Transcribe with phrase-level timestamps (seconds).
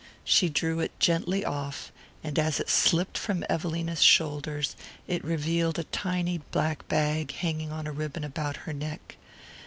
[0.23, 1.91] She drew it gently off,
[2.23, 4.75] and as it slipped from Evelina's shoulders
[5.07, 9.17] it revealed a tiny black bag hanging on a ribbon about her neck.